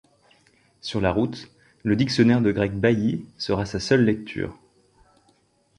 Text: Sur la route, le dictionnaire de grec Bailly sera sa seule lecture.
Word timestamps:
Sur 0.79 0.99
la 0.99 1.11
route, 1.11 1.51
le 1.83 1.95
dictionnaire 1.95 2.41
de 2.41 2.51
grec 2.51 2.73
Bailly 2.75 3.23
sera 3.37 3.67
sa 3.67 3.79
seule 3.79 4.03
lecture. 4.03 4.57